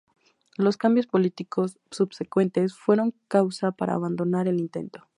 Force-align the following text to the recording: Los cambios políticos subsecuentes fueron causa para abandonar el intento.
Los 0.57 0.77
cambios 0.77 1.05
políticos 1.05 1.77
subsecuentes 1.91 2.73
fueron 2.75 3.13
causa 3.27 3.69
para 3.71 3.93
abandonar 3.93 4.47
el 4.47 4.59
intento. 4.59 5.05